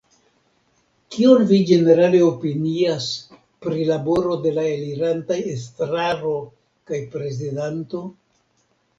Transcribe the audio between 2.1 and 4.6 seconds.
opinias pri laboro de